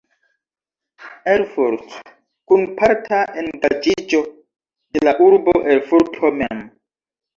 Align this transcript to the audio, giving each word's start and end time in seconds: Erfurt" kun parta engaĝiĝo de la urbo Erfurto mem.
Erfurt" 1.33 1.91
kun 2.53 2.65
parta 2.79 3.19
engaĝiĝo 3.43 4.23
de 4.97 5.05
la 5.09 5.15
urbo 5.27 5.55
Erfurto 5.75 6.33
mem. 6.41 6.65